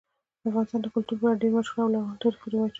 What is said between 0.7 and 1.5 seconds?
د کلتور په اړه